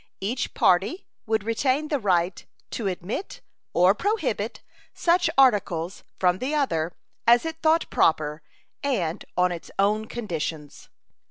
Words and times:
Each 0.19 0.51
party 0.55 1.05
would 1.27 1.43
retain 1.43 1.89
the 1.89 1.99
right 1.99 2.43
to 2.71 2.87
admit 2.87 3.41
or 3.71 3.93
prohibit 3.93 4.61
such 4.95 5.29
articles 5.37 6.03
from 6.19 6.39
the 6.39 6.55
other 6.55 6.93
as 7.27 7.45
it 7.45 7.61
thought 7.61 7.87
proper, 7.91 8.41
and 8.81 9.23
on 9.37 9.51
its 9.51 9.69
own 9.77 10.05
conditions. 10.07 10.89